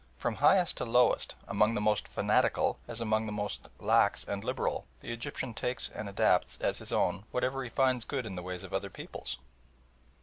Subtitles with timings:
[0.17, 4.87] From highest to lowest, among the most "fanatical" as among the most lax and liberal,
[4.99, 8.63] the Egyptian takes and adopts as his own whatever he finds good in the ways
[8.63, 9.37] of other peoples.